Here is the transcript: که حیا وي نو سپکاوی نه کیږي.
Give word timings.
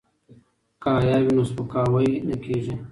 که 0.81 0.89
حیا 1.01 1.17
وي 1.23 1.31
نو 1.35 1.43
سپکاوی 1.49 2.09
نه 2.27 2.35
کیږي. 2.43 2.73